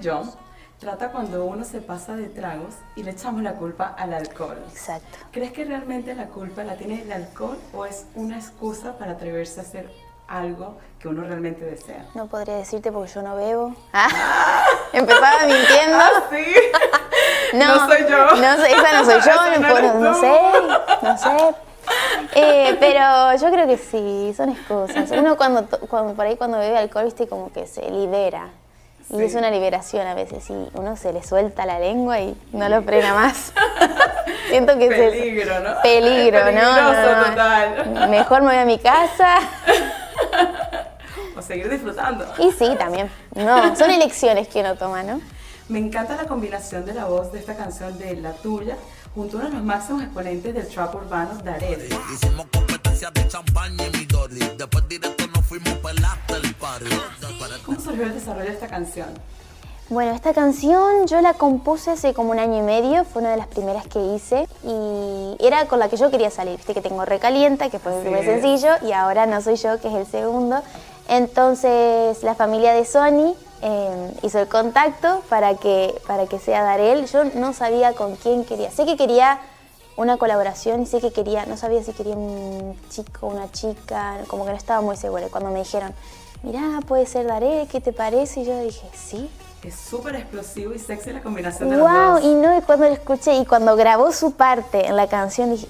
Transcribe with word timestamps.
yo 0.00 0.22
trata 0.80 1.12
cuando 1.12 1.44
uno 1.44 1.64
se 1.64 1.80
pasa 1.80 2.16
de 2.16 2.28
tragos 2.28 2.74
y 2.96 3.02
le 3.02 3.10
echamos 3.10 3.42
la 3.42 3.52
culpa 3.52 3.94
al 3.98 4.14
alcohol. 4.14 4.56
Exacto. 4.70 5.18
¿Crees 5.30 5.52
que 5.52 5.64
realmente 5.64 6.14
la 6.14 6.26
culpa 6.26 6.64
la 6.64 6.76
tiene 6.76 7.02
el 7.02 7.12
alcohol 7.12 7.58
o 7.74 7.84
es 7.84 8.06
una 8.14 8.36
excusa 8.36 8.96
para 8.96 9.12
atreverse 9.12 9.60
a 9.60 9.62
hacer 9.62 9.90
algo 10.26 10.78
que 10.98 11.08
uno 11.08 11.24
realmente 11.24 11.64
desea? 11.64 12.06
No 12.14 12.26
podría 12.28 12.56
decirte 12.56 12.90
porque 12.90 13.12
yo 13.12 13.20
no 13.20 13.36
bebo. 13.36 13.74
Ah, 13.92 14.08
empezaba 14.92 15.46
mintiendo. 15.46 15.98
Ah, 16.00 16.22
sí. 16.30 16.44
No, 17.52 17.88
soy 17.88 18.06
yo. 18.08 18.36
No, 18.36 18.64
esa 18.64 18.92
no 18.92 19.04
soy 19.04 19.20
yo, 19.20 19.60
no, 19.60 20.00
no, 20.00 20.14
sé, 20.14 20.40
no 21.02 21.18
sé. 21.18 21.54
Eh, 22.36 22.76
pero 22.78 23.34
yo 23.34 23.50
creo 23.50 23.66
que 23.66 23.76
sí, 23.76 24.32
son 24.36 24.50
excusas. 24.50 25.10
Uno 25.10 25.36
cuando, 25.36 25.66
cuando 25.88 26.14
por 26.14 26.26
ahí 26.26 26.36
cuando 26.36 26.58
bebe 26.58 26.78
alcohol, 26.78 27.06
viste, 27.06 27.26
como 27.26 27.52
que 27.52 27.66
se 27.66 27.90
libera. 27.90 28.50
Y 29.12 29.22
es 29.22 29.34
una 29.34 29.50
liberación 29.50 30.06
a 30.06 30.14
veces, 30.14 30.48
y 30.50 30.54
uno 30.74 30.96
se 30.96 31.12
le 31.12 31.22
suelta 31.22 31.66
la 31.66 31.80
lengua 31.80 32.20
y 32.20 32.36
no 32.52 32.68
lo 32.68 32.82
frena 32.82 33.14
más. 33.14 33.52
Siento 34.48 34.78
que 34.78 34.88
Peligro, 34.88 35.60
¿no? 35.60 35.82
Peligro, 35.82 36.52
¿no? 36.52 36.92
no, 36.92 37.24
total. 37.24 38.08
Mejor 38.08 38.42
me 38.42 38.48
voy 38.48 38.56
a 38.56 38.64
mi 38.64 38.78
casa. 38.78 39.38
o 41.36 41.42
seguir 41.42 41.68
disfrutando. 41.68 42.24
Y 42.38 42.52
sí, 42.52 42.76
también. 42.78 43.10
No, 43.34 43.74
son 43.74 43.90
elecciones 43.90 44.48
que 44.48 44.60
uno 44.60 44.76
toma, 44.76 45.02
¿no? 45.02 45.20
Me 45.68 45.78
encanta 45.78 46.16
la 46.16 46.24
combinación 46.24 46.84
de 46.84 46.94
la 46.94 47.04
voz 47.04 47.32
de 47.32 47.38
esta 47.38 47.56
canción 47.56 47.98
de 47.98 48.16
La 48.16 48.32
Tuya 48.32 48.76
junto 49.14 49.36
a 49.36 49.40
uno 49.40 49.50
de 49.50 49.56
los 49.56 49.64
máximos 49.64 50.02
exponentes 50.02 50.54
del 50.54 50.68
trap 50.68 50.94
urbano, 50.94 51.34
Darel. 51.42 51.88
De 53.00 53.26
champaña 53.28 53.86
y 53.86 53.96
Midori. 53.96 54.40
Después 54.58 54.86
directo 54.86 55.26
nos 55.28 55.46
fuimos 55.46 55.72
el 55.72 56.54
party. 56.56 56.90
¿Cómo 57.64 57.80
surgió 57.80 58.04
el 58.04 58.12
desarrollo 58.12 58.44
de 58.44 58.52
esta 58.52 58.68
canción? 58.68 59.08
Bueno, 59.88 60.14
esta 60.14 60.34
canción 60.34 61.06
yo 61.06 61.22
la 61.22 61.32
compuse 61.32 61.92
hace 61.92 62.12
como 62.12 62.32
un 62.32 62.38
año 62.38 62.58
y 62.58 62.60
medio, 62.60 63.06
fue 63.06 63.22
una 63.22 63.30
de 63.30 63.38
las 63.38 63.46
primeras 63.46 63.86
que 63.86 63.98
hice 64.14 64.46
y 64.62 65.34
era 65.40 65.64
con 65.66 65.78
la 65.78 65.88
que 65.88 65.96
yo 65.96 66.10
quería 66.10 66.30
salir, 66.30 66.58
viste 66.58 66.74
que 66.74 66.82
tengo 66.82 67.02
Recalienta, 67.06 67.70
que 67.70 67.78
fue 67.78 67.94
mi 67.94 68.02
primer 68.02 68.22
sencillo, 68.22 68.68
y 68.86 68.92
ahora 68.92 69.24
No 69.24 69.40
Soy 69.40 69.56
Yo, 69.56 69.80
que 69.80 69.88
es 69.88 69.94
el 69.94 70.06
segundo. 70.06 70.62
Entonces 71.08 72.22
la 72.22 72.34
familia 72.34 72.74
de 72.74 72.84
Sony 72.84 73.34
eh, 73.62 74.12
hizo 74.22 74.40
el 74.40 74.48
contacto 74.48 75.22
para 75.30 75.54
que, 75.54 75.98
para 76.06 76.26
que 76.26 76.38
sea 76.38 76.62
Darel. 76.62 77.06
Yo 77.06 77.24
no 77.24 77.54
sabía 77.54 77.94
con 77.94 78.16
quién 78.16 78.44
quería. 78.44 78.70
Sé 78.70 78.84
que 78.84 78.98
quería 78.98 79.40
una 79.96 80.16
colaboración 80.16 80.82
y 80.82 80.86
sé 80.86 81.00
que 81.00 81.12
quería, 81.12 81.46
no 81.46 81.56
sabía 81.56 81.82
si 81.82 81.92
quería 81.92 82.14
un 82.14 82.78
chico, 82.88 83.26
una 83.26 83.50
chica, 83.52 84.18
como 84.26 84.44
que 84.44 84.50
no 84.50 84.56
estaba 84.56 84.80
muy 84.80 84.96
segura. 84.96 85.26
Cuando 85.30 85.50
me 85.50 85.60
dijeron, 85.60 85.92
mirá, 86.42 86.80
puede 86.86 87.06
ser 87.06 87.26
Darel, 87.26 87.68
¿qué 87.68 87.80
te 87.80 87.92
parece? 87.92 88.40
Y 88.40 88.44
yo 88.46 88.58
dije, 88.60 88.88
sí. 88.94 89.30
Es 89.62 89.74
súper 89.74 90.16
explosivo 90.16 90.72
y 90.72 90.78
sexy 90.78 91.12
la 91.12 91.22
combinación 91.22 91.68
de 91.68 91.76
wow, 91.76 91.88
los 91.88 92.22
dos. 92.22 92.24
Y 92.24 92.34
no, 92.34 92.56
y 92.56 92.62
cuando 92.62 92.86
lo 92.86 92.92
escuché 92.92 93.34
y 93.36 93.44
cuando 93.44 93.76
grabó 93.76 94.10
su 94.12 94.32
parte 94.32 94.86
en 94.86 94.96
la 94.96 95.06
canción 95.06 95.50
dije, 95.50 95.68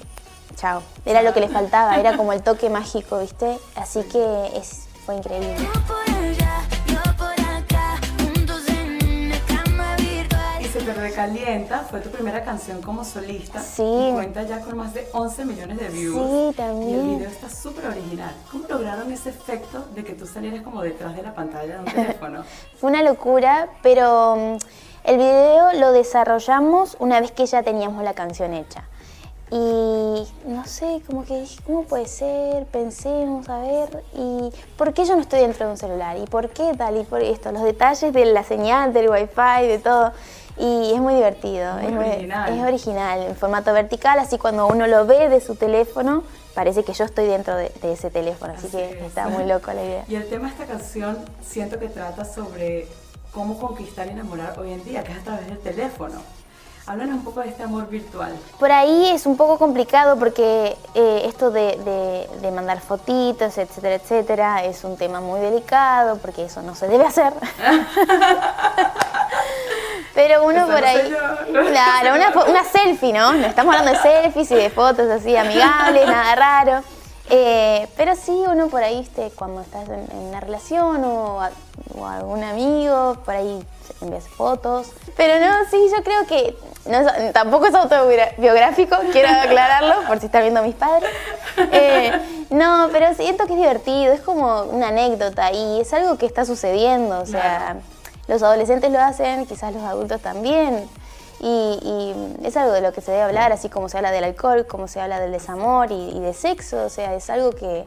chao, 0.57 0.83
era 1.05 1.23
lo 1.23 1.34
que 1.34 1.41
le 1.41 1.49
faltaba, 1.49 1.99
era 1.99 2.17
como 2.17 2.33
el 2.33 2.43
toque 2.43 2.71
mágico, 2.71 3.19
¿viste? 3.19 3.59
Así 3.75 4.03
que 4.05 4.53
es, 4.55 4.87
fue 5.05 5.17
increíble. 5.17 5.57
Recalienta 11.21 11.81
fue 11.81 12.01
tu 12.01 12.09
primera 12.09 12.43
canción 12.43 12.81
como 12.81 13.05
solista. 13.05 13.61
Sí. 13.61 13.83
Y 13.83 14.13
cuenta 14.15 14.43
ya 14.45 14.61
con 14.61 14.79
más 14.79 14.95
de 14.95 15.07
11 15.13 15.45
millones 15.45 15.79
de 15.79 15.89
views. 15.91 16.17
Sí, 16.17 16.57
también. 16.57 16.89
Y 16.89 16.95
el 16.95 17.17
video 17.17 17.29
está 17.29 17.51
súper 17.51 17.89
original. 17.89 18.35
¿Cómo 18.51 18.65
lograron 18.67 19.12
ese 19.12 19.29
efecto 19.29 19.85
de 19.95 20.03
que 20.03 20.15
tú 20.15 20.27
salieras 20.27 20.62
como 20.62 20.81
detrás 20.81 21.15
de 21.15 21.23
la 21.23 21.35
pantalla 21.35 21.75
de 21.75 21.79
un 21.81 21.85
teléfono? 21.95 22.43
fue 22.79 22.89
una 22.89 23.03
locura, 23.03 23.69
pero 23.83 24.37
mm, 24.37 24.57
el 25.05 25.17
video 25.19 25.73
lo 25.75 25.93
desarrollamos 25.93 26.97
una 27.00 27.21
vez 27.21 27.33
que 27.33 27.44
ya 27.44 27.62
teníamos 27.62 28.03
la 28.03 28.15
canción 28.15 28.55
hecha. 28.55 28.84
Y 29.53 30.28
no 30.47 30.65
sé, 30.65 31.03
como 31.06 31.25
que 31.25 31.41
dije, 31.41 31.61
¿cómo 31.66 31.83
puede 31.83 32.06
ser? 32.06 32.66
Pensemos, 32.66 33.49
a 33.49 33.59
ver, 33.59 34.05
¿y 34.15 34.53
por 34.77 34.94
qué 34.94 35.05
yo 35.05 35.16
no 35.16 35.22
estoy 35.22 35.41
dentro 35.41 35.66
de 35.66 35.72
un 35.72 35.78
celular? 35.78 36.16
¿Y 36.19 36.27
por 36.27 36.50
qué 36.50 36.72
tal? 36.77 36.97
¿Y 36.99 37.03
por 37.03 37.21
esto? 37.21 37.50
Los 37.50 37.62
detalles 37.62 38.12
de 38.12 38.27
la 38.27 38.44
señal, 38.44 38.93
del 38.93 39.11
wifi, 39.11 39.66
de 39.66 39.81
todo. 39.83 40.12
Y 40.56 40.93
es 40.93 41.00
muy 41.00 41.15
divertido. 41.15 41.78
es, 41.78 41.93
original. 41.93 42.59
es 42.59 42.65
original, 42.65 43.22
en 43.22 43.34
formato 43.34 43.72
vertical, 43.72 44.19
así 44.21 44.38
cuando 44.38 44.69
uno 44.69 44.87
lo 44.87 45.05
ve 45.06 45.28
de 45.28 45.41
su 45.41 45.56
teléfono, 45.56 46.22
parece 46.55 46.84
que 46.84 46.93
yo 46.93 47.05
estoy 47.05 47.27
dentro 47.27 47.56
de, 47.56 47.72
ese 47.82 48.11
teléfono, 48.11 48.53
así, 48.56 48.69
que 48.69 49.05
está 49.05 49.28
muy 49.28 49.47
loco 49.47 49.72
la 49.72 49.82
idea. 49.82 50.05
Y 50.09 50.15
el 50.15 50.28
tema 50.28 50.47
de 50.47 50.53
esta 50.53 50.67
canción 50.67 51.19
siento 51.43 51.78
que 51.78 51.88
trata 51.88 52.25
sobre 52.25 52.87
cómo 53.32 53.59
conquistar 53.59 54.06
y 54.06 54.11
enamorar 54.11 54.59
hoy 54.61 54.72
en 54.72 54.84
día, 54.84 55.03
que 55.03 55.12
es 55.12 55.19
a 55.19 55.22
través 55.22 55.47
del 55.47 55.59
teléfono. 55.59 56.21
Háblanos 56.87 57.17
un 57.17 57.25
poco 57.25 57.41
de 57.41 57.49
este 57.49 57.63
amor 57.63 57.89
virtual. 57.89 58.33
Por 58.59 58.73
ahí 58.73 59.11
es 59.11 59.27
un 59.27 59.37
poco 59.37 59.59
complicado 59.59 60.19
porque 60.19 60.77
eh, 60.95 61.23
esto 61.27 61.51
de, 61.51 62.29
de, 62.41 62.51
mandar 62.51 62.81
fotitos, 62.81 63.57
etcétera, 63.59 63.95
etcétera, 63.95 64.65
es 64.65 64.83
un 64.83 64.97
tema 64.97 65.21
muy 65.21 65.41
delicado 65.41 66.19
porque 66.19 66.45
eso 66.47 66.63
no 66.63 66.75
se 66.75 66.89
debe 66.89 67.05
hacer. 67.05 67.33
Pero 70.15 70.45
uno 70.45 70.67
por 70.67 70.85
ahí. 70.85 71.15
Claro, 71.71 72.15
una, 72.49 72.65
selfie, 72.65 73.12
¿no? 73.12 73.33
No 73.33 73.47
estamos 73.47 73.75
hablando 73.75 73.99
de 73.99 74.03
selfies 74.03 74.51
y 74.51 74.55
de 74.55 74.71
fotos 74.71 75.09
así 75.11 75.37
amigables, 75.37 76.07
nada 76.07 76.35
raro. 76.35 76.83
Eh, 77.33 77.89
pero 77.97 78.17
sí, 78.17 78.43
uno 78.49 78.67
por 78.67 78.83
ahí, 78.83 78.99
¿viste? 78.99 79.31
cuando 79.37 79.61
estás 79.61 79.89
en, 79.89 80.09
una 80.29 80.41
relación 80.41 81.05
o, 81.05 81.41
algún 82.06 82.43
amigo, 82.45 83.17
por 83.25 83.34
ahí 83.34 83.65
envías 84.01 84.28
fotos. 84.28 84.89
Pero 85.17 85.45
no, 85.45 85.56
sí, 85.71 85.77
yo 85.95 86.03
creo 86.03 86.27
que 86.27 86.56
tampoco 87.33 87.67
es 87.67 87.75
autobiográfico, 87.75 88.97
quiero 89.12 89.28
aclararlo 89.43 90.06
por 90.06 90.21
si 90.21 90.27
están 90.27 90.43
viendo 90.43 90.61
a 90.61 90.62
mis 90.62 90.75
padres. 90.75 91.11
Eh, 91.56 92.12
no, 92.50 92.89
pero 92.93 93.15
siento 93.15 93.47
que 93.47 93.53
es 93.53 93.59
divertido, 93.59 94.12
es 94.12 94.21
como 94.21 94.62
una 94.62 94.89
anécdota 94.89 95.53
y 95.53 95.81
es 95.81 95.93
algo 95.93 96.17
que 96.17 96.27
está 96.27 96.45
sucediendo, 96.45 97.21
o 97.21 97.27
sea 97.27 97.77
los 98.31 98.45
adolescentes 98.45 98.93
lo 98.93 99.00
hacen, 99.00 99.45
quizás 99.45 99.75
los 99.75 99.83
adultos 99.83 100.21
también. 100.21 100.89
Y, 101.41 102.15
es 102.45 102.56
algo 102.56 102.73
de 102.73 102.81
lo 102.81 102.93
que 102.93 103.00
se 103.00 103.11
debe 103.11 103.25
hablar, 103.25 103.53
así 103.53 103.69
como 103.69 103.89
se 103.89 103.97
habla 103.97 104.12
del 104.12 104.25
alcohol, 104.25 104.67
como 104.67 104.89
se 104.89 105.00
habla 105.00 105.19
del 105.19 105.33
desamor 105.33 105.91
y, 105.91 106.21
de 106.21 106.33
sexo, 106.33 106.84
o 106.84 106.89
sea, 106.89 107.15
es 107.15 107.29
algo 107.29 107.50
que, 107.50 107.87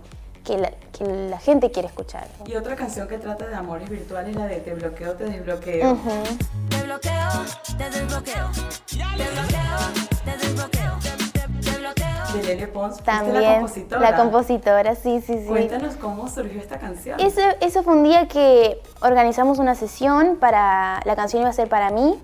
la, 0.50 1.40
gente 1.40 1.72
quiere 1.72 1.88
escuchar. 1.88 2.28
Y 2.46 2.56
otra 2.56 2.76
canción 2.76 3.08
que 3.08 3.18
trata 3.18 3.48
de 3.48 3.56
amores 3.56 3.90
virtuales 3.90 4.32
es 4.32 4.36
la 4.36 4.46
de 4.46 4.58
Te 4.58 4.74
bloqueo, 4.74 5.14
te 5.14 5.26
desbloqueo. 5.26 5.98
Te 6.70 6.84
bloqueo, 6.84 7.46
te 7.78 7.90
desbloqueo. 7.90 8.52
Te 8.88 8.98
bloqueo, 8.98 9.78
te 10.26 10.38
desbloqueo 10.38 10.94
de 12.34 12.44
Lele 12.44 12.68
Pons. 12.68 12.98
También, 13.04 13.42
la 13.42 13.54
compositora. 13.56 14.02
La 14.02 14.18
compositora, 14.18 14.96
sí, 14.96 15.22
sí, 15.22 15.40
sí. 15.40 15.46
Cuéntanos 15.48 15.96
cómo 15.96 16.28
surgió 16.28 16.60
esta 16.60 16.80
canción. 16.80 17.20
Eso, 17.20 17.42
eso 17.62 17.84
fue 17.84 17.94
un 17.94 18.04
día 18.04 18.28
que 18.28 18.82
organizamos 19.02 19.60
una 19.60 19.76
sesión 19.76 20.38
para, 20.38 21.00
la 21.06 21.16
canción 21.16 21.42
iba 21.42 21.50
a 21.50 21.54
ser 21.54 21.70
para 21.70 21.92
mí. 21.92 22.20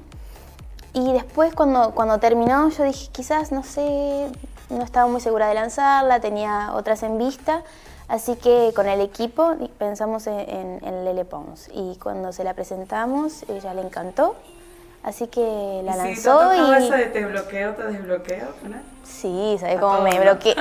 Y 0.94 1.14
después 1.14 1.54
cuando, 1.54 1.92
cuando 1.92 2.18
terminó 2.20 2.70
yo 2.70 2.84
dije, 2.84 3.10
quizás, 3.12 3.52
no 3.52 3.64
sé, 3.64 4.28
no 4.70 4.84
estaba 4.84 5.08
muy 5.08 5.22
segura 5.22 5.48
de 5.48 5.54
lanzarla, 5.54 6.20
tenía 6.20 6.72
otras 6.74 7.04
en 7.04 7.18
vista. 7.18 7.64
Así 8.10 8.36
que 8.36 8.72
con 8.76 8.88
el 8.88 9.02
equipo 9.02 9.56
pensamos 9.78 10.28
en, 10.28 10.80
en 10.84 11.06
Lele 11.06 11.26
Pons. 11.26 11.70
Y 11.74 11.96
cuando 12.02 12.34
se 12.34 12.44
la 12.44 12.54
presentamos, 12.54 13.44
ella 13.48 13.74
le 13.74 13.82
encantó. 13.82 14.36
Así 15.02 15.28
que 15.28 15.82
la 15.86 15.96
lanzó 15.96 16.54
y... 16.54 16.84
eso 16.84 16.92
de 16.92 17.06
te 17.06 17.26
bloqueo, 17.26 17.74
te 17.74 17.84
desbloqueo? 17.84 18.48
¿no? 18.64 18.76
Sí, 19.04 19.56
¿sabes 19.58 19.80
cómo 19.80 20.02
me 20.02 20.20
bloquea? 20.20 20.56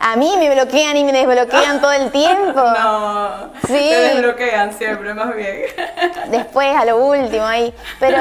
a 0.00 0.16
mí 0.16 0.30
me 0.38 0.54
bloquean 0.54 0.96
y 0.98 1.04
me 1.04 1.12
desbloquean 1.12 1.80
todo 1.80 1.92
el 1.92 2.10
tiempo. 2.10 2.62
No, 2.84 3.50
sí. 3.66 3.72
te 3.72 4.00
desbloquean 4.00 4.74
siempre, 4.74 5.14
más 5.14 5.34
bien. 5.34 5.62
Después, 6.30 6.76
a 6.76 6.84
lo 6.84 6.98
último 6.98 7.44
ahí. 7.44 7.72
Pero 7.98 8.18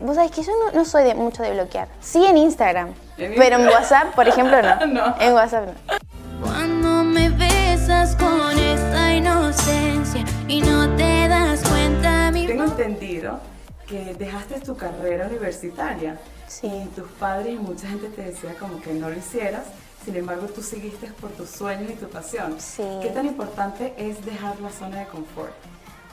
vos 0.00 0.16
sabés 0.16 0.30
que 0.30 0.42
yo 0.42 0.52
no, 0.72 0.84
soy 0.84 1.04
de, 1.04 1.14
mucho 1.14 1.42
de 1.42 1.52
bloquear. 1.52 1.88
Sí 2.00 2.24
en 2.24 2.38
Instagram, 2.38 2.94
pero 3.16 3.56
en 3.56 3.68
WhatsApp, 3.68 4.14
por 4.14 4.26
ejemplo, 4.26 4.62
no. 4.62 4.86
no. 4.86 5.14
En 5.20 5.34
WhatsApp 5.34 5.66
no. 5.66 6.46
Cuando 6.46 7.04
me 7.04 7.30
y 10.48 10.60
no 10.60 10.88
te 10.96 11.28
das 11.28 11.60
cuenta, 11.68 12.30
mi... 12.30 12.46
Tengo 12.46 12.64
entendido 12.64 13.38
que 13.86 14.14
dejaste 14.14 14.60
tu 14.60 14.76
carrera 14.76 15.26
universitaria 15.26 16.18
sí. 16.46 16.66
y 16.66 16.86
tus 16.88 17.08
padres 17.12 17.54
y 17.54 17.58
mucha 17.58 17.88
gente 17.88 18.08
te 18.08 18.22
decía 18.22 18.54
como 18.58 18.80
que 18.80 18.92
no 18.94 19.08
lo 19.08 19.16
hicieras, 19.16 19.64
sin 20.04 20.16
embargo 20.16 20.46
tú 20.46 20.62
seguiste 20.62 21.08
por 21.20 21.30
tus 21.30 21.50
sueños 21.50 21.90
y 21.90 21.94
tu 21.94 22.08
pasión. 22.08 22.56
Sí. 22.58 22.84
¿Qué 23.02 23.08
tan 23.08 23.26
importante 23.26 23.94
es 23.96 24.24
dejar 24.24 24.60
la 24.60 24.70
zona 24.70 25.00
de 25.00 25.06
confort? 25.06 25.52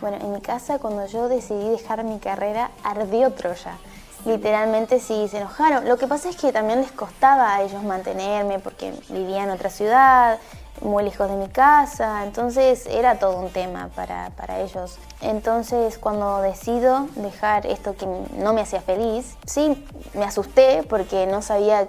Bueno, 0.02 0.18
en 0.20 0.34
mi 0.34 0.42
casa 0.42 0.80
cuando 0.80 1.06
yo 1.08 1.30
decidí 1.30 1.70
dejar 1.70 2.04
mi 2.04 2.20
carrera 2.20 2.72
ardió 2.84 3.32
Troya. 3.34 3.78
Literalmente 4.26 5.00
sí, 5.00 5.28
se 5.30 5.38
enojaron. 5.38 5.88
Lo 5.88 5.98
que 5.98 6.08
pasa 6.08 6.30
es 6.30 6.38
que 6.38 6.54
también 6.54 6.80
les 6.80 6.92
costaba 6.92 7.56
a 7.56 7.62
ellos 7.62 7.84
mantenerme 7.84 8.58
porque 8.60 8.94
vivían 9.10 9.50
en 9.50 9.52
otra 9.52 9.70
ciudad, 9.70 10.40
muy 10.82 11.04
lejos 11.04 11.30
de 11.30 11.36
mi 11.36 11.48
casa, 11.48 12.24
entonces 12.24 12.86
era 12.88 13.20
todo 13.20 13.38
un 13.38 13.50
tema 13.50 13.90
para, 13.96 14.32
para, 14.32 14.60
ellos. 14.60 14.98
Entonces 15.22 15.98
cuando 15.98 16.42
decido 16.42 17.08
dejar 17.16 17.66
esto 17.66 17.96
que 17.96 18.06
no 18.06 18.54
me 18.54 18.62
hacía 18.62 18.82
feliz, 18.82 19.36
sí, 19.46 19.86
me 20.14 20.26
asusté 20.26 20.84
porque 20.90 21.26
no 21.28 21.42
sabía 21.42 21.88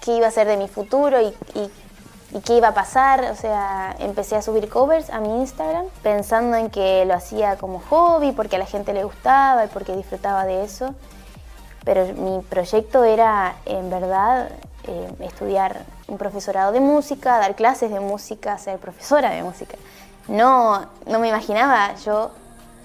qué 0.00 0.16
iba 0.16 0.26
a 0.26 0.30
ser 0.30 0.46
de 0.46 0.56
mi 0.56 0.68
futuro 0.68 1.20
y, 1.20 1.26
y, 1.54 1.70
y, 2.32 2.40
qué 2.40 2.56
iba 2.56 2.68
a 2.68 2.74
pasar. 2.74 3.30
O 3.32 3.36
sea, 3.36 3.96
empecé 3.98 4.36
a 4.36 4.42
subir 4.42 4.68
covers 4.68 5.10
a 5.10 5.20
mi 5.20 5.40
Instagram 5.40 5.86
pensando 6.02 6.56
en 6.56 6.70
que 6.70 7.04
lo 7.04 7.14
hacía 7.14 7.56
como 7.56 7.80
hobby, 7.80 8.32
porque 8.32 8.56
a 8.56 8.58
la 8.58 8.66
gente 8.66 8.92
le 8.92 9.04
gustaba 9.04 9.64
y 9.64 9.68
porque 9.68 9.96
disfrutaba 9.96 10.44
de 10.44 10.64
eso. 10.64 10.94
Pero 11.84 12.06
mi 12.14 12.40
proyecto 12.42 13.02
era, 13.02 13.56
en 13.64 13.90
verdad, 13.90 14.50
eh, 14.84 15.14
estudiar 15.20 15.84
un 16.08 16.18
profesorado 16.18 16.72
de 16.72 16.80
música, 16.80 17.38
dar 17.38 17.54
clases 17.54 17.90
de 17.90 18.00
música, 18.00 18.58
ser 18.58 18.78
profesora 18.78 19.30
de 19.30 19.42
música. 19.42 19.76
No, 20.28 20.86
no 21.06 21.18
me 21.18 21.28
imaginaba 21.28 21.94
yo 22.04 22.30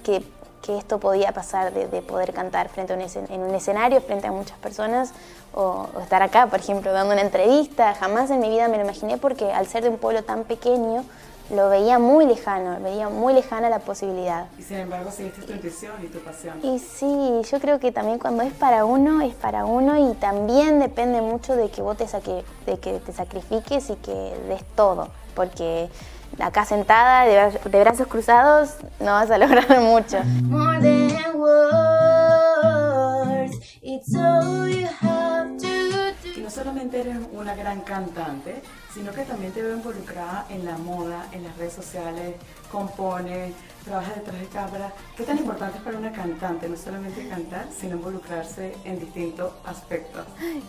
que, 0.03 0.23
que 0.61 0.77
esto 0.77 0.99
podía 0.99 1.31
pasar 1.33 1.73
de, 1.73 1.87
de, 1.87 2.01
poder 2.01 2.33
cantar 2.33 2.69
frente 2.69 2.93
a 2.93 2.95
un 2.95 3.01
en 3.01 3.41
un 3.41 3.55
escenario, 3.55 4.01
frente 4.01 4.27
a 4.27 4.31
muchas 4.31 4.57
personas, 4.57 5.11
o, 5.53 5.87
estar 6.01 6.21
acá, 6.21 6.47
por 6.47 6.59
ejemplo, 6.59 6.91
dando 6.91 7.13
una 7.13 7.21
entrevista. 7.21 7.95
Jamás 7.95 8.29
en 8.29 8.39
mi 8.39 8.49
vida 8.49 8.67
me 8.67 8.77
lo 8.77 8.83
imaginé 8.83 9.17
porque 9.17 9.51
al 9.51 9.67
ser 9.67 9.83
de 9.83 9.89
un 9.89 9.97
pueblo 9.97 10.23
tan 10.23 10.43
pequeño, 10.43 11.03
lo 11.49 11.69
veía 11.69 11.99
muy 11.99 12.25
lejano, 12.25 12.79
veía 12.81 13.09
muy 13.09 13.33
lejana 13.33 13.69
la 13.69 13.79
posibilidad. 13.79 14.47
Y 14.57 14.63
sin 14.63 14.77
embargo, 14.77 15.11
seguiste 15.11 15.41
tu 15.43 15.53
intuición 15.53 15.93
y 16.03 16.07
tu 16.07 16.19
pasión. 16.19 16.59
Y 16.63 16.79
sí, 16.79 17.41
yo 17.49 17.59
creo 17.59 17.79
que 17.79 17.91
también 17.91 18.19
cuando 18.19 18.43
es 18.43 18.53
para 18.53 18.85
uno, 18.85 19.21
es 19.21 19.33
para 19.35 19.65
uno 19.65 19.97
y 20.11 20.13
también 20.15 20.79
depende 20.79 21.21
mucho 21.21 21.55
de 21.55 21.69
que 21.69 21.81
vos 21.81 21.97
te, 21.97 22.07
saque, 22.07 22.43
de 22.65 22.79
que 22.79 22.99
te 22.99 23.13
sacrifiques 23.13 23.89
y 23.89 23.95
que 23.95 24.35
des 24.47 24.63
todo, 24.75 25.09
porque 25.35 25.89
acá 26.39 26.65
sentada, 26.65 27.25
de, 27.25 27.59
de 27.69 27.79
brazos 27.79 28.07
cruzados, 28.07 28.75
no 28.99 29.11
vas 29.11 29.31
a 29.31 29.37
lograr 29.37 29.79
mucho. 29.81 30.17
More 30.43 30.79
than 30.79 31.39
words, 31.39 32.37
it's 33.81 34.13
all 34.15 34.67
you 34.67 34.87
have 34.87 35.16
solamente 36.67 36.99
eres 36.99 37.17
una 37.31 37.55
gran 37.55 37.79
cantante, 37.79 38.61
sino 38.93 39.13
que 39.13 39.21
también 39.21 39.53
te 39.53 39.63
veo 39.63 39.77
involucrada 39.77 40.45
en 40.49 40.65
la 40.65 40.77
moda, 40.77 41.25
en 41.31 41.43
las 41.45 41.55
redes 41.55 41.71
sociales, 41.71 42.35
compone, 42.69 43.53
trabaja 43.85 44.11
detrás 44.15 44.37
de 44.37 44.47
cámara. 44.47 44.91
¿Qué 45.15 45.23
tan 45.23 45.37
importante 45.37 45.77
es 45.77 45.83
para 45.85 45.97
una 45.97 46.11
cantante 46.11 46.67
no 46.67 46.75
solamente 46.75 47.25
cantar, 47.29 47.67
sino 47.71 47.95
involucrarse 47.95 48.75
en 48.83 48.99
distintos 48.99 49.53
aspectos? 49.63 50.25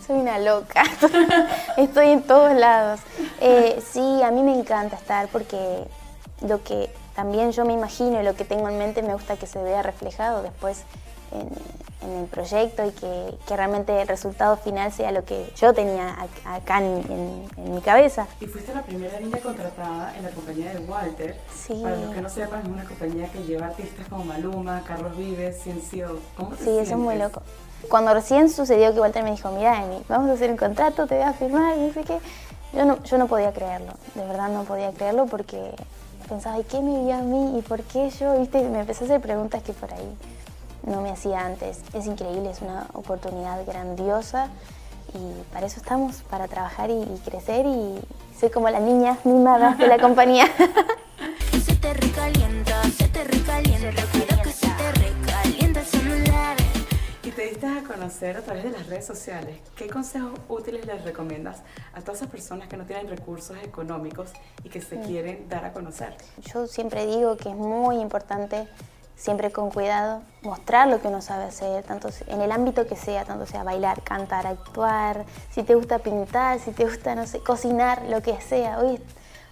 Soy 0.07 0.21
una 0.21 0.39
loca, 0.39 0.85
estoy 1.77 2.11
en 2.11 2.23
todos 2.23 2.55
lados. 2.55 3.01
Eh, 3.41 3.83
sí, 3.93 4.23
a 4.23 4.31
mí 4.31 4.45
me 4.45 4.57
encanta 4.57 4.95
estar 4.95 5.27
porque 5.27 5.83
lo 6.47 6.63
que 6.63 6.91
también 7.17 7.51
yo 7.51 7.65
me 7.65 7.73
imagino 7.73 8.21
y 8.21 8.25
lo 8.25 8.37
que 8.37 8.45
tengo 8.45 8.69
en 8.69 8.79
mente 8.79 9.03
me 9.03 9.15
gusta 9.15 9.37
que 9.37 9.49
se 9.49 9.61
vea 9.61 9.83
reflejado 9.83 10.43
después 10.43 10.85
en, 11.33 11.49
en 12.03 12.11
el 12.17 12.27
proyecto 12.27 12.87
y 12.87 12.91
que, 12.93 13.35
que, 13.47 13.57
realmente 13.57 14.01
el 14.01 14.07
resultado 14.07 14.57
final 14.57 14.93
sea 14.93 15.11
lo 15.11 15.25
que 15.25 15.53
yo 15.57 15.73
tenía 15.73 16.17
acá 16.45 16.79
en, 16.79 16.99
en, 17.11 17.49
en, 17.57 17.75
mi 17.75 17.81
cabeza. 17.81 18.27
Y 18.41 18.47
fuiste 18.47 18.73
la 18.73 18.83
primera 18.83 19.19
niña 19.19 19.39
contratada 19.39 20.17
en 20.17 20.23
la 20.23 20.31
compañía 20.31 20.73
de 20.73 20.79
Walter. 20.81 21.37
Sí. 21.55 21.81
Para 21.83 21.97
los 21.97 22.15
que 22.15 22.21
no 22.21 22.29
sepan, 22.29 22.63
es 22.63 22.69
una 22.69 22.85
compañía 22.85 23.31
que 23.33 23.43
lleva 23.43 23.67
artistas 23.67 24.07
como 24.09 24.25
Maluma, 24.25 24.83
Carlos 24.87 25.17
Vives, 25.17 25.61
Ciencio. 25.63 26.21
¿Cómo 26.37 26.51
te 26.51 26.59
Sí, 26.59 26.65
sientes? 26.65 26.87
eso 26.87 26.95
es 26.95 27.01
muy 27.01 27.17
loco. 27.17 27.43
Cuando 27.89 28.15
recién 28.15 28.49
sucedió 28.51 28.93
que 28.93 29.01
Walter 29.01 29.25
me 29.25 29.33
dijo, 29.33 29.51
mira, 29.51 29.83
Emi, 29.83 30.03
vamos 30.09 30.31
a 30.31 30.35
hacer 30.35 30.51
un 30.51 30.57
contrato, 30.57 31.07
te 31.07 31.17
voy 31.17 31.25
a 31.25 31.33
firmar, 31.33 31.77
y 31.79 31.87
dice 31.87 32.03
que 32.03 32.19
yo 32.75 32.85
no, 32.85 33.03
yo 33.03 33.19
no 33.19 33.27
podía 33.29 33.53
creerlo, 33.53 33.93
de 34.15 34.25
verdad 34.27 34.49
no 34.51 34.65
podía 34.65 34.93
creerlo 34.93 35.27
porque 35.27 35.73
pensaba, 36.29 36.59
¿y 36.59 36.65
qué 36.65 36.81
me 36.81 37.05
vio 37.05 37.15
a 37.15 37.23
mí? 37.23 37.59
¿Y 37.59 37.63
por 37.63 37.83
qué 37.83 38.11
yo? 38.11 38.39
¿Viste? 38.39 38.63
Me 38.69 38.81
empecé 38.81 39.05
a 39.05 39.07
hacer 39.07 39.21
preguntas 39.21 39.63
que 39.63 39.73
por 39.73 39.93
ahí 39.93 40.17
no 40.85 41.01
me 41.03 41.11
hacía 41.11 41.45
antes. 41.45 41.81
Es 41.93 42.07
increíble, 42.07 42.51
es 42.51 42.63
una 42.63 42.87
oportunidad 42.93 43.65
grandiosa 43.67 44.49
y 45.15 45.53
para 45.53 45.67
eso 45.67 45.81
estamos, 45.81 46.23
para 46.31 46.49
trabajar 46.49 46.91
y, 46.91 47.01
y 47.01 47.21
crecer 47.25 47.67
y 47.67 47.99
soy 48.39 48.51
como 48.51 48.69
la 48.71 48.81
niña 48.81 49.19
mimada 49.25 49.75
de 49.75 49.87
la 49.87 49.99
compañía. 49.99 50.47
se 51.65 51.75
te 51.77 51.93
recalienta, 51.95 52.83
se 52.85 53.09
te 53.09 53.25
recalienta, 53.25 54.03
cuidado 54.13 54.43
que 54.43 54.53
se 54.53 54.67
te 54.67 54.93
recalienta 54.93 55.81
el 55.81 55.87
celular. 55.87 56.57
Y 57.23 57.31
te 57.31 57.43
diste 57.43 57.67
a 57.67 57.83
conocer 57.83 58.37
a 58.37 58.43
través 58.43 58.65
de 58.65 58.71
las 58.71 58.87
redes 58.87 59.07
sociales. 59.07 59.59
¿Qué 59.77 59.89
consejos 59.89 60.39
útiles 60.49 60.87
les 60.87 61.05
recomiendas 61.05 61.63
a 61.93 62.01
todas 62.01 62.19
esas 62.19 62.31
personas 62.31 62.69
que 62.69 62.77
no 62.77 62.87
tienen 62.87 63.09
recursos 63.09 63.57
económicos 63.63 64.33
y 64.65 64.69
que 64.69 64.81
se 64.81 65.01
quieren 65.01 65.49
dar 65.49 65.65
a 65.65 65.73
conocer? 65.73 66.17
Yo 66.53 66.67
siempre 66.67 67.07
digo 67.07 67.37
que 67.37 67.51
es 67.51 67.57
muy 67.57 67.97
importante 67.97 68.69
siempre 69.19 69.51
con 69.51 69.71
cuidado, 69.71 70.23
mostrar 70.43 70.87
lo 70.87 71.03
que 71.03 71.09
uno 71.09 71.21
sabe 71.21 71.45
hacer, 71.45 71.83
tanto 71.83 72.09
en 72.29 72.41
el 72.41 72.53
ámbito 72.53 72.87
que 72.87 72.95
sea, 72.95 73.25
tanto 73.25 73.47
sea 73.47 73.65
bailar, 73.65 74.03
cantar, 74.03 74.47
actuar, 74.47 75.25
si 75.51 75.65
te 75.65 75.75
gusta 75.75 75.99
pintar, 75.99 76.61
si 76.61 76.71
te 76.71 76.85
gusta, 76.85 77.17
no 77.17 77.27
sé, 77.27 77.41
cocinar, 77.41 78.03
lo 78.09 78.23
que 78.23 78.41
sea. 78.41 78.79
Hoy, 78.79 79.03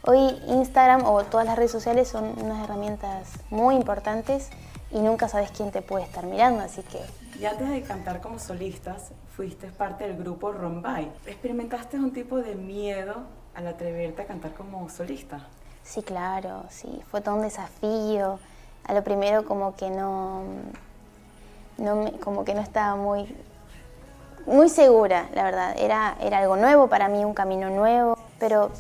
hoy 0.03 0.41
Instagram 0.47 1.05
o 1.05 1.25
todas 1.25 1.47
las 1.47 1.57
redes 1.57 1.73
sociales 1.73 2.07
son 2.07 2.33
unas 2.41 2.63
herramientas 2.63 3.33
muy 3.51 3.75
importantes 3.75 4.51
y 4.93 5.01
nunca 5.01 5.29
sabes 5.29 5.51
quién 5.51 5.73
te 5.73 5.83
puede 5.83 6.05
estar 6.05 6.25
mirando, 6.25 6.63
así 6.63 6.83
que... 6.83 7.01
Y 7.41 7.45
antes 7.45 7.69
de 7.69 7.83
cantar 7.83 8.21
como 8.21 8.39
solistas, 8.39 9.11
fuiste 9.37 9.67
parte 9.67 10.07
del 10.07 10.17
grupo 10.17 10.53
Rombay. 10.53 11.11
¿Experimentaste 11.27 11.99
un 11.99 12.13
tipo 12.13 12.37
de 12.37 12.55
miedo 12.55 13.15
al 13.55 13.67
atreverte 13.67 14.23
a 14.23 14.27
cantar 14.27 14.55
como 14.55 14.89
solista? 14.89 15.49
Sí, 15.83 16.03
claro, 16.03 16.65
sí, 16.71 17.03
fue 17.11 17.21
todo 17.21 17.35
un 17.35 17.43
desafío 17.43 18.39
a 18.87 18.95
lo 18.95 19.03
primero 19.03 19.45
como 19.45 19.75
que 19.75 19.91
no, 19.91 20.43
no 21.79 21.97
me, 21.97 22.13
como 22.13 22.45
que 22.45 22.55
no 22.55 22.61
estaba 22.61 22.97
muy, 22.97 23.37
muy 24.47 24.69
segura, 24.69 25.29
la 25.35 25.45
verdad. 25.45 25.75
Era, 25.79 26.17
era 26.21 26.39
algo 26.39 26.57
nuevo 26.57 26.89
para 26.89 27.09
mí, 27.09 27.25
un 27.25 27.35
camino 27.35 27.69
nuevo, 27.71 28.17
pero 28.39 28.71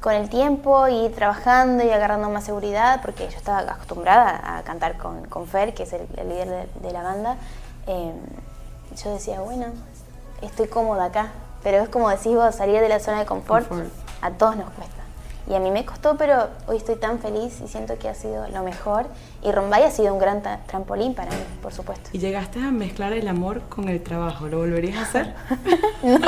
con 0.00 0.14
el 0.14 0.28
tiempo 0.28 0.86
y 0.88 1.08
trabajando 1.08 1.84
y 1.84 1.90
agarrando 1.90 2.30
más 2.30 2.44
seguridad, 2.44 3.00
porque 3.02 3.28
yo 3.28 3.36
estaba 3.36 3.58
acostumbrada 3.60 4.58
a 4.58 4.62
cantar 4.62 4.96
con, 4.98 5.26
con 5.26 5.46
Fer, 5.46 5.74
que 5.74 5.82
es 5.82 5.92
el, 5.92 6.06
el 6.16 6.28
líder 6.28 6.48
de, 6.48 6.68
de, 6.80 6.92
la 6.92 7.02
banda, 7.02 7.36
eh, 7.86 8.12
yo 9.02 9.12
decía, 9.12 9.40
bueno, 9.40 9.66
estoy 10.42 10.68
cómoda 10.68 11.06
acá, 11.06 11.32
pero 11.62 11.78
es 11.78 11.88
como 11.88 12.08
decís 12.08 12.34
vos, 12.34 12.54
salir 12.54 12.80
de 12.80 12.88
la 12.88 13.00
zona 13.00 13.20
de 13.20 13.26
confort, 13.26 13.68
confort. 13.68 13.90
a 14.22 14.30
todos 14.30 14.56
nos 14.56 14.70
cuesta. 14.70 15.05
Y 15.48 15.54
a 15.54 15.60
mí 15.60 15.70
me 15.70 15.84
costó, 15.84 16.16
pero 16.16 16.48
hoy 16.66 16.78
estoy 16.78 16.96
tan 16.96 17.20
feliz 17.20 17.60
y 17.64 17.68
siento 17.68 17.96
que 17.98 18.08
ha 18.08 18.14
sido 18.14 18.48
lo 18.48 18.62
mejor. 18.62 19.06
Y 19.42 19.52
Rombay 19.52 19.84
ha 19.84 19.90
sido 19.90 20.12
un 20.12 20.18
gran 20.18 20.42
trampolín 20.66 21.14
para 21.14 21.30
mí, 21.30 21.42
por 21.62 21.72
supuesto. 21.72 22.10
¿Y 22.12 22.18
llegaste 22.18 22.58
a 22.58 22.72
mezclar 22.72 23.12
el 23.12 23.28
amor 23.28 23.62
con 23.68 23.88
el 23.88 24.02
trabajo? 24.02 24.48
¿Lo 24.48 24.58
volverías 24.58 24.98
a 24.98 25.02
hacer? 25.02 25.34
no, 26.02 26.18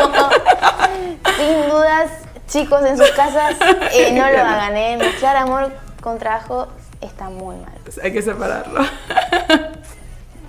sin 1.36 1.68
dudas, 1.68 2.10
chicos 2.46 2.82
en 2.84 2.96
sus 2.96 3.10
casas, 3.10 3.56
eh, 3.92 4.12
no 4.12 4.30
lo 4.30 4.38
hagan. 4.38 4.76
¿eh? 4.76 4.96
Mezclar 4.96 5.36
amor 5.36 5.72
con 6.00 6.18
trabajo 6.18 6.68
está 7.00 7.28
muy 7.28 7.56
mal. 7.56 7.72
Hay 8.02 8.12
que 8.12 8.22
separarlo. 8.22 8.82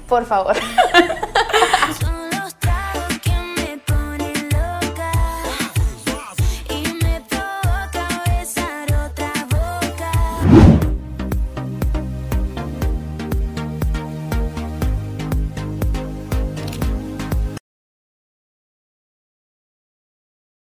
Por 0.07 0.25
favor. 0.25 0.55